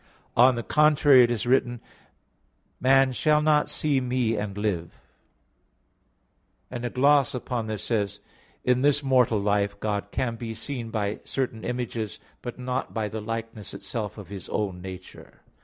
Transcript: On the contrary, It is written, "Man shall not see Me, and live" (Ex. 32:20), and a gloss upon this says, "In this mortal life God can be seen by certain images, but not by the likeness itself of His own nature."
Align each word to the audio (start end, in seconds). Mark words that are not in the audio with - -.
On 0.35 0.55
the 0.55 0.63
contrary, 0.63 1.23
It 1.23 1.29
is 1.29 1.45
written, 1.45 1.79
"Man 2.79 3.11
shall 3.11 3.39
not 3.39 3.69
see 3.69 4.01
Me, 4.01 4.35
and 4.35 4.57
live" 4.57 4.87
(Ex. 6.71 6.71
32:20), 6.71 6.71
and 6.71 6.85
a 6.85 6.89
gloss 6.89 7.35
upon 7.35 7.67
this 7.67 7.83
says, 7.83 8.19
"In 8.63 8.81
this 8.81 9.03
mortal 9.03 9.39
life 9.39 9.79
God 9.79 10.09
can 10.09 10.37
be 10.37 10.55
seen 10.55 10.89
by 10.89 11.19
certain 11.23 11.63
images, 11.63 12.19
but 12.41 12.57
not 12.57 12.95
by 12.95 13.09
the 13.09 13.21
likeness 13.21 13.75
itself 13.75 14.17
of 14.17 14.29
His 14.29 14.49
own 14.49 14.81
nature." 14.81 15.41